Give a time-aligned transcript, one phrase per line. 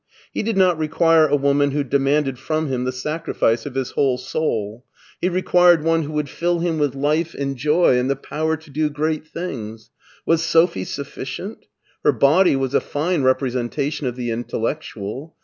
[0.33, 4.17] He did not require a woman who demanded from him the sacrifice of his whole
[4.17, 4.83] soul:
[5.21, 8.69] he required one who would fill liim with life and joy and the power to
[8.71, 9.91] do great things.
[10.25, 11.67] Was Sophie sufficient?
[12.03, 15.35] Her body was a fine representation of the intellectual.